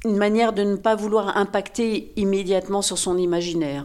[0.06, 3.84] une manière de ne pas vouloir impacter immédiatement sur son imaginaire,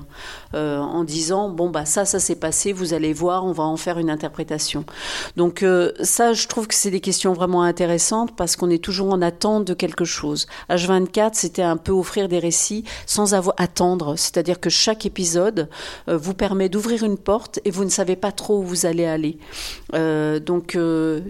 [0.54, 3.76] euh, en disant bon bah ça ça s'est passé, vous allez voir, on va en
[3.76, 4.86] faire une interprétation.
[5.36, 9.12] Donc euh, ça, je trouve que c'est des questions vraiment intéressantes parce qu'on est toujours
[9.12, 10.48] en attente de quelque chose.
[10.70, 15.68] H24, c'était un peu offrir des récits sans avoir attendre, c'est-à-dire que chaque épisode
[16.08, 19.06] euh, vous permet d'ouvrir une porte et vous ne savez pas trop où vous allez
[19.06, 19.38] aller.
[19.94, 20.78] donc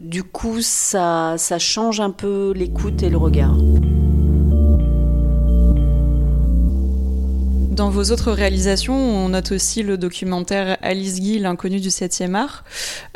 [0.01, 3.55] du coup, ça ça change un peu l'écoute et le regard.
[7.75, 12.63] Dans vos autres réalisations, on note aussi le documentaire Alice Guy, l'inconnu du 7e art.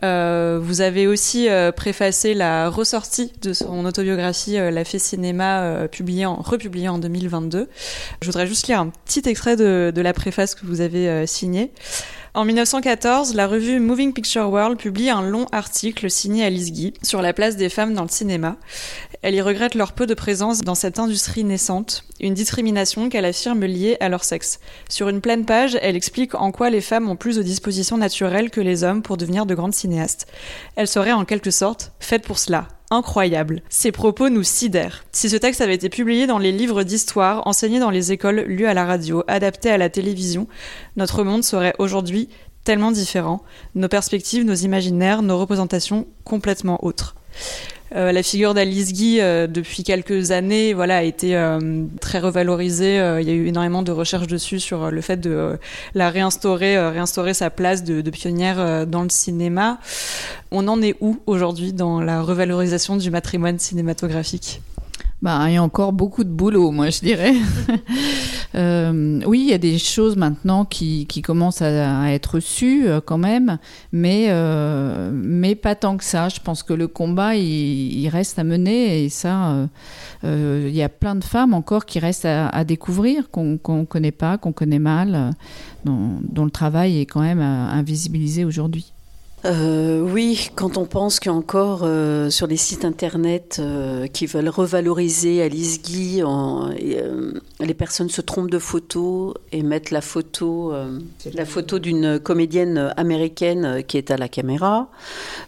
[0.03, 5.87] Euh, vous avez aussi euh, préfacé la ressortie de son autobiographie euh, La Fée Cinéma,
[5.89, 7.69] publiée en, republiée en 2022.
[8.21, 11.71] Je voudrais juste lire un petit extrait de, de la préface que vous avez signée.
[12.35, 17.23] En 1914, la revue Moving Picture World publie un long article signé Alice Guy sur
[17.23, 18.57] la place des femmes dans le cinéma.
[19.23, 23.65] Elle y regrette leur peu de présence dans cette industrie naissante, une discrimination qu'elle affirme
[23.65, 24.59] liée à leur sexe.
[24.89, 28.51] Sur une pleine page, elle explique en quoi les femmes ont plus de dispositions naturelles
[28.51, 30.27] que les hommes pour devenir de grandes cinéastes.
[30.75, 33.61] Elles seraient en quelque sorte faites pour cela, incroyable.
[33.69, 35.03] Ces propos nous sidèrent.
[35.11, 38.65] Si ce texte avait été publié dans les livres d'histoire, enseigné dans les écoles, lu
[38.65, 40.47] à la radio, adapté à la télévision,
[40.95, 42.29] notre monde serait aujourd'hui
[42.63, 43.41] tellement différent,
[43.75, 47.15] nos perspectives, nos imaginaires, nos représentations complètement autres.
[47.95, 52.95] Euh, la figure d'Alice Guy euh, depuis quelques années voilà a été euh, très revalorisée.
[53.21, 55.57] Il y a eu énormément de recherches dessus sur le fait de
[55.95, 59.79] la réinstaurer réinstaurer sa place de, de pionnière dans le cinéma.
[60.51, 64.61] On en est où aujourd'hui dans la revalorisation du matrimoine cinématographique?
[65.21, 67.33] Bah, il y a encore beaucoup de boulot, moi, je dirais.
[68.55, 72.87] euh, oui, il y a des choses maintenant qui, qui commencent à, à être reçues
[72.87, 73.57] euh, quand même,
[73.91, 76.29] mais, euh, mais pas tant que ça.
[76.29, 79.67] Je pense que le combat, il, il reste à mener et ça,
[80.23, 83.85] euh, il y a plein de femmes encore qui restent à, à découvrir, qu'on ne
[83.85, 85.31] connaît pas, qu'on connaît mal,
[85.83, 88.93] dont, dont le travail est quand même invisibilisé aujourd'hui.
[89.45, 95.41] Euh, oui, quand on pense qu'encore euh, sur les sites internet euh, qui veulent revaloriser
[95.41, 96.21] Alice Guy,
[97.59, 100.73] les personnes se trompent de photo et mettent la photo,
[101.33, 104.89] la photo d'une comédienne américaine qui est à la caméra.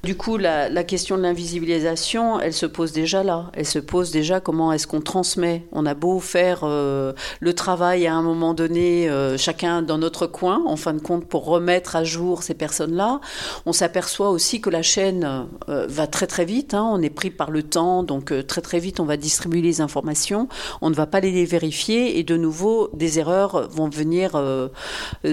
[0.04, 3.52] Du coup, la, la question de l'invisibilisation, elle se pose déjà là.
[3.54, 5.66] Elle se pose déjà comment est-ce qu'on transmet.
[5.72, 10.76] On a beau faire le travail à un moment donné, chacun dans notre coin, en
[10.76, 13.20] fin de compte, pour remettre à jour ces personnes-là.
[13.66, 16.76] On s'aperçoit aussi que la chaîne euh, va très très vite.
[16.76, 19.64] Hein, on est pris par le temps, donc euh, très très vite on va distribuer
[19.64, 20.48] les informations.
[20.82, 24.68] On ne va pas les vérifier et de nouveau des erreurs vont venir euh,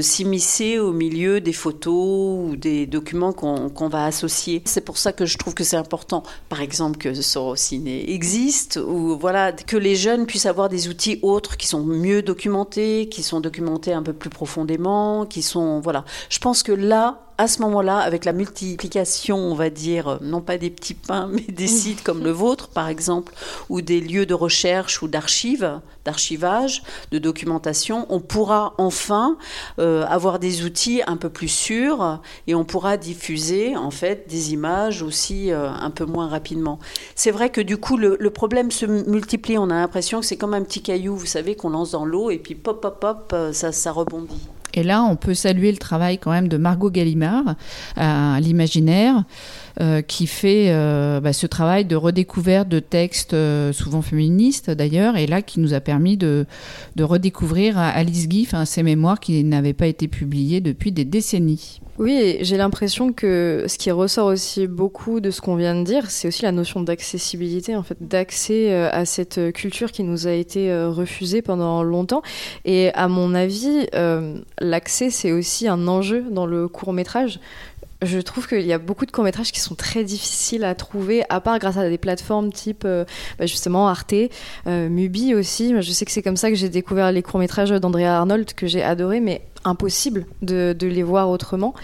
[0.00, 4.62] s'immiscer au milieu des photos ou des documents qu'on qu va associer.
[4.64, 9.18] C'est pour ça que je trouve que c'est important, par exemple que Sorociné existe ou
[9.18, 13.40] voilà que les jeunes puissent avoir des outils autres qui sont mieux documentés, qui sont
[13.40, 16.06] documentés un peu plus profondément, qui sont voilà.
[16.30, 20.58] Je pense que là à ce moment-là, avec la multiplication, on va dire, non pas
[20.58, 23.32] des petits pains, mais des sites comme le vôtre, par exemple,
[23.68, 29.36] ou des lieux de recherche ou d'archives, d'archivage, de documentation, on pourra enfin
[29.78, 34.52] euh, avoir des outils un peu plus sûrs et on pourra diffuser, en fait, des
[34.52, 36.80] images aussi euh, un peu moins rapidement.
[37.14, 39.58] C'est vrai que du coup, le, problème se multiplie.
[39.58, 42.30] On a l'impression que c'est comme un petit caillou, vous savez, qu'on lance dans l'eau
[42.30, 44.48] et puis pop, pop, pop, euh, ça rebondit.
[44.74, 47.54] Et là, on peut saluer le travail quand même de Margot Gallimard
[47.96, 49.20] à l'imaginaire, euh,
[50.06, 55.26] qui fait euh, bah, ce travail de redécouverte de textes euh, souvent féministes d'ailleurs, et
[55.26, 56.46] là qui nous a permis de,
[56.96, 61.80] de redécouvrir Alice Guy, ses mémoires qui n'avaient pas été publiées depuis des décennies.
[61.98, 66.12] Oui, j'ai l'impression que ce qui ressort aussi beaucoup de ce qu'on vient de dire,
[66.12, 70.30] c'est aussi la notion d'accessibilité, en fait, d'accès euh, à cette culture qui nous a
[70.30, 72.22] été euh, refusée pendant longtemps.
[72.64, 77.40] Et à mon avis, euh, l'accès, c'est aussi un enjeu dans le court métrage
[78.02, 81.40] je trouve qu'il y a beaucoup de courts-métrages qui sont très difficiles à trouver, à
[81.40, 83.04] part grâce à des plateformes type euh,
[83.38, 84.14] bah justement Arte,
[84.66, 85.74] euh, Mubi aussi.
[85.80, 88.82] Je sais que c'est comme ça que j'ai découvert les courts-métrages d'Andrea Arnold que j'ai
[88.82, 91.74] adoré, mais impossible de, les voir autrement.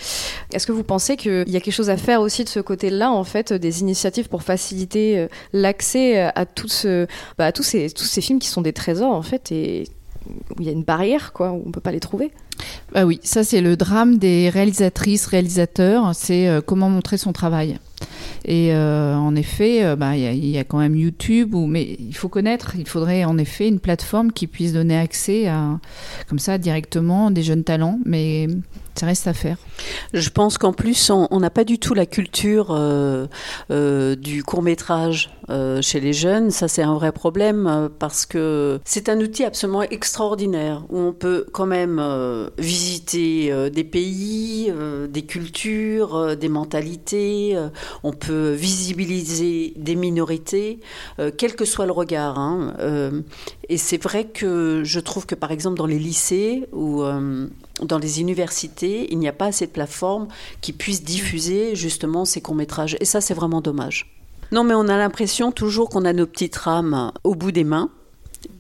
[0.52, 3.10] Est-ce que vous pensez qu'il y a quelque chose à faire aussi de ce côté-là,
[3.10, 7.06] en fait, des initiatives pour faciliter euh, l'accès à, tout ce,
[7.38, 9.88] bah, à tous, ces, tous ces films qui sont des trésors, en fait, et
[10.26, 12.30] où il y a une barrière, quoi, où on ne peut pas les trouver
[12.94, 17.78] ah oui, ça c'est le drame des réalisatrices, réalisateurs, c'est euh, comment montrer son travail.
[18.44, 22.76] Et en effet, bah, il y, a quand même YouTube, ou, mais il faut connaître,
[22.76, 25.80] il faudrait en effet une plateforme qui puisse donner accès à,
[26.28, 28.00] comme ça, directement des jeunes talents.
[28.04, 28.48] Mais
[28.98, 29.56] ça reste à faire.
[30.12, 33.26] Je pense qu'en plus, on n'a pas du tout la culture euh,
[33.70, 36.50] euh, du court métrage euh, chez les jeunes.
[36.50, 41.46] Ça, c'est un vrai problème parce que c'est un outil absolument extraordinaire où on peut
[41.52, 42.02] quand même
[42.58, 44.72] visiter des pays,
[45.08, 47.58] des cultures, des mentalités.
[48.02, 50.80] on peut visibiliser des minorités,
[51.36, 52.38] quel que soit le regard.
[52.38, 52.74] Hein.
[53.68, 57.02] Et c'est vrai que je trouve que par exemple dans les lycées ou
[57.82, 60.28] dans les universités, il n'y a pas assez de plateformes
[60.60, 62.96] qui puissent diffuser justement ces courts-métrages.
[63.00, 64.14] Et ça, c'est vraiment dommage.
[64.52, 67.90] Non, mais on a l'impression toujours qu'on a nos petites rames au bout des mains.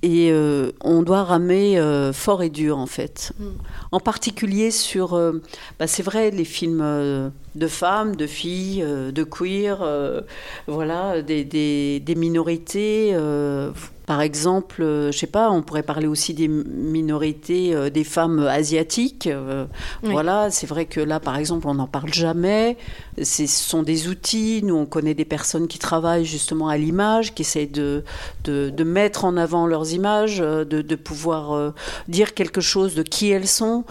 [0.02, 3.32] Et euh, on doit ramer euh, fort et dur, en fait.
[3.38, 3.44] Mm.
[3.92, 5.42] En particulier sur, euh,
[5.78, 9.84] bah, c'est vrai, les films de femmes, de filles, de queer,
[10.66, 13.14] voilà, des, des, des minorités
[14.06, 18.40] par exemple, euh, je sais pas, on pourrait parler aussi des minorités, euh, des femmes
[18.40, 19.26] asiatiques.
[19.26, 19.64] Euh,
[20.02, 22.76] voilà, c'est vrai que là, par exemple, on n'en parle jamais.
[23.22, 24.60] Ce sont des outils.
[24.62, 28.04] Nous, on connaît des personnes qui travaillent justement à l'image, qui essayent de,
[28.44, 31.72] de, mettre en avant leurs images, de, de pouvoir
[32.06, 33.84] dire quelque chose de qui elles sont.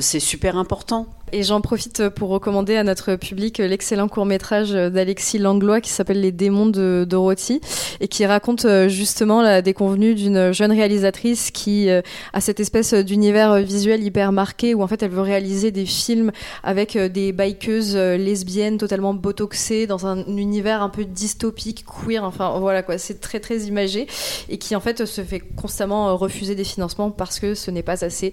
[0.00, 1.06] c'est super important.
[1.36, 6.30] Et j'en profite pour recommander à notre public l'excellent court-métrage d'Alexis Langlois qui s'appelle Les
[6.30, 7.60] démons de Dorothy
[7.98, 12.02] et qui raconte euh, justement la déconvenue d'une jeune réalisatrice qui euh,
[12.34, 16.30] a cette espèce d'univers visuel hyper marqué où en fait elle veut réaliser des films
[16.62, 22.60] avec euh, des bikeuses lesbiennes totalement botoxées dans un univers un peu dystopique, queer, enfin
[22.60, 24.06] voilà quoi, c'est très très imagé
[24.48, 28.04] et qui en fait se fait constamment refuser des financements parce que ce n'est pas
[28.04, 28.30] assez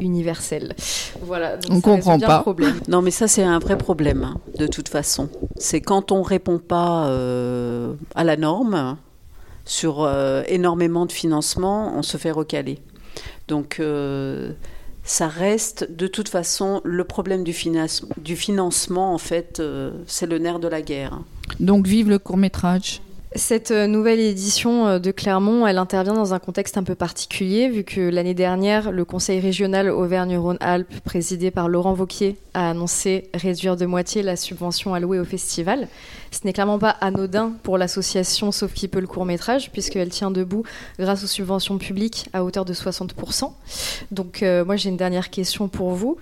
[0.00, 0.74] universel.
[1.22, 1.56] Voilà.
[1.56, 2.40] Donc On comprend pas.
[2.40, 2.80] Problème.
[2.88, 5.28] Non, mais ça c'est un vrai problème hein, de toute façon.
[5.56, 8.96] C'est quand on répond pas euh, à la norme
[9.64, 12.78] sur euh, énormément de financement, on se fait recaler.
[13.48, 14.52] Donc euh,
[15.04, 17.54] ça reste de toute façon le problème du,
[18.18, 19.62] du financement en fait,
[20.06, 21.20] c'est le nerf de la guerre.
[21.60, 23.00] Donc vive le court métrage.
[23.36, 27.68] Cette euh, nouvelle édition euh, de Clermont, elle intervient dans un contexte un peu particulier,
[27.68, 33.76] vu que l'année dernière, le Conseil régional Auvergne-Rhône-Alpes, présidé par Laurent Vauquier, a annoncé réduire
[33.76, 35.88] de moitié la subvention allouée au festival.
[36.30, 40.30] Ce n'est clairement pas anodin pour l'association Sauf qui peut le court métrage, puisqu'elle tient
[40.30, 40.62] debout
[41.00, 43.50] grâce aux subventions publiques à hauteur de 60%.
[44.12, 46.18] Donc euh, moi j'ai une dernière question pour vous.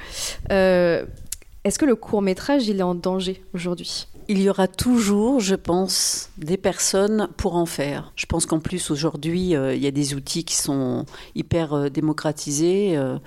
[0.48, 4.08] Est-ce que le court métrage, il est en danger aujourd'hui?
[4.28, 8.12] Il y aura toujours, je pense, des personnes pour en faire.
[8.16, 11.04] Je pense qu'en plus, aujourd'hui, euh, il y a des outils qui sont
[11.34, 12.96] hyper euh, démocratisés.
[12.96, 13.18] Euh,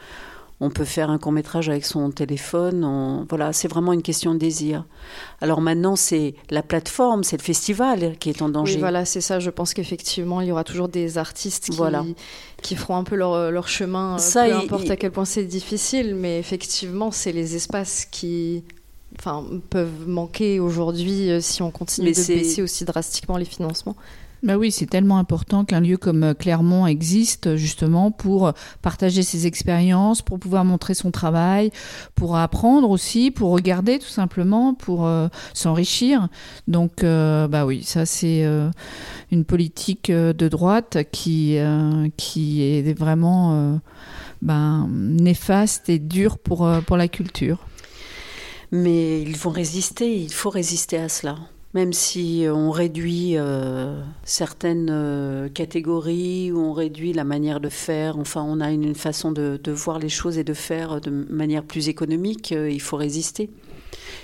[0.61, 3.25] on peut faire un court métrage avec son téléphone.
[3.27, 4.85] Voilà, c'est vraiment une question de désir.
[5.41, 8.75] Alors maintenant, c'est la plateforme, c'est le festival qui est en danger.
[8.75, 9.39] Oui, voilà, c'est ça.
[9.39, 12.15] Je pense qu'effectivement, il y aura toujours des artistes qui,
[12.61, 16.15] qui feront un peu leur, chemin, ça, peu importe à quel point c'est difficile.
[16.15, 18.63] Mais effectivement, c'est les espaces qui
[19.19, 23.95] enfin, peuvent manquer aujourd'hui euh, si on continue de baisser aussi drastiquement les financements.
[24.43, 29.47] Bah oui, c'est tellement important qu'un lieu comme euh, Clermont existe justement pour partager ses
[29.47, 31.71] expériences, pour pouvoir montrer son travail,
[32.13, 36.27] pour apprendre aussi, pour regarder tout simplement, pour euh, s'enrichir.
[36.67, 38.45] Donc, bah oui, ça c'est
[39.31, 41.57] une politique de droite qui
[42.17, 43.79] qui est vraiment
[44.41, 47.59] ben, néfaste et dure pour pour la culture.
[48.71, 51.37] Mais ils vont résister, il faut résister à cela.
[51.75, 58.17] Même si on réduit euh, certaines euh, catégories, ou on réduit la manière de faire,
[58.17, 61.89] enfin on a une, façon de, voir les choses et de faire de manière plus
[61.89, 63.49] économique, euh, il faut résister.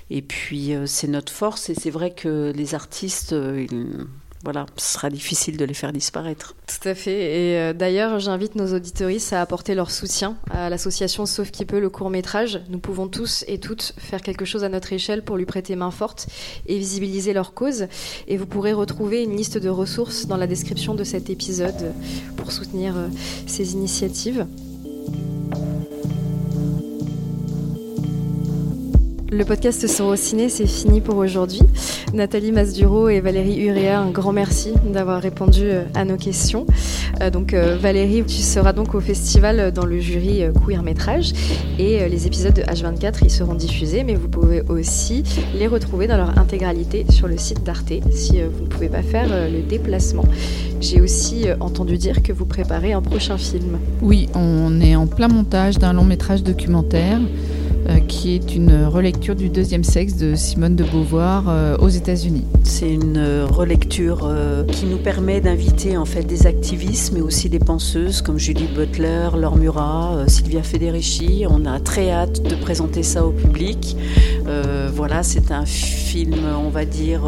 [0.10, 3.36] Et puis c'est notre force et c'est vrai que les artistes,
[4.44, 6.56] voilà, ce sera difficile de les faire disparaître.
[6.68, 7.12] Tout à fait.
[7.12, 11.80] Et euh, d'ailleurs, j'invite nos auditoristes à apporter leur soutien à l'association Sauf qui peut
[11.80, 12.62] le court métrage.
[12.70, 15.92] Nous pouvons tous et toutes faire quelque chose à notre échelle pour lui prêter main
[15.92, 16.28] forte
[16.66, 17.88] et visibiliser leur cause.
[18.28, 21.94] Et vous pourrez retrouver une liste de ressources dans la description de cet épisode
[22.36, 23.08] pour soutenir euh,
[23.46, 24.48] ces initiatives.
[29.34, 31.62] Le podcast Sorociné, c'est fini pour aujourd'hui.
[32.14, 36.68] Nathalie Masduro et Valérie Urea, un grand merci d'avoir répondu euh, à nos questions.
[37.22, 41.32] Euh, donc euh, Valérie, tu seras donc au festival dans le jury Queer Métrage
[41.80, 45.24] et les épisodes de H24 ils seront diffusés, mais vous pouvez aussi
[45.56, 49.30] les retrouver dans leur intégralité sur le site d'Arte si vous ne pouvez pas faire
[49.30, 50.26] le déplacement.
[50.82, 53.80] J'ai aussi entendu dire que vous préparez un prochain film.
[54.02, 57.20] Oui, on est en plein montage d'un long métrage documentaire
[58.08, 62.46] qui est une relecture du deuxième sexe de Simone de Beauvoir euh, aux États-Unis.
[62.64, 64.30] C'est une euh, relecture
[64.68, 69.30] qui nous permet d'inviter en fait des activistes, mais aussi des penseuses comme Julie Butler,
[69.38, 71.46] Laure Murat, Sylvia Federici.
[71.50, 73.96] On a très hâte de présenter ça au public.
[74.94, 77.22] voilà, c'est un film, on va dire,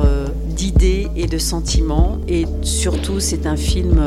[0.55, 4.01] d'idées et de sentiments, et surtout c'est un film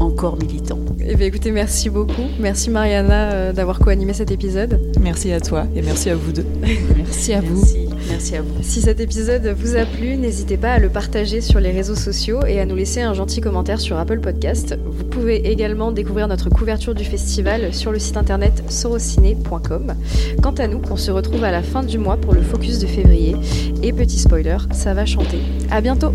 [0.00, 0.78] encore militant.
[1.00, 2.24] Eh bien, écoutez, merci beaucoup.
[2.38, 4.80] Merci Mariana d'avoir co-animé cet épisode.
[5.00, 6.46] Merci à toi et merci à vous deux.
[6.96, 7.81] merci à vous.
[8.08, 8.62] Merci à vous.
[8.62, 12.40] Si cet épisode vous a plu, n'hésitez pas à le partager sur les réseaux sociaux
[12.46, 14.76] et à nous laisser un gentil commentaire sur Apple Podcast.
[14.84, 19.94] Vous pouvez également découvrir notre couverture du festival sur le site internet sorociné.com.
[20.42, 22.86] Quant à nous, on se retrouve à la fin du mois pour le focus de
[22.86, 23.36] février.
[23.82, 25.38] Et petit spoiler, ça va chanter.
[25.70, 26.12] À bientôt!